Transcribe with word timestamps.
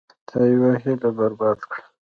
تا 0.27 0.37
یوه 0.53 0.71
هیله 0.83 1.09
برباد 1.17 1.59
کړه. 1.71 1.81